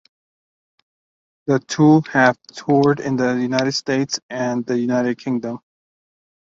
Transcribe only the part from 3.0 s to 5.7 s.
in the United States and the United Kingdom.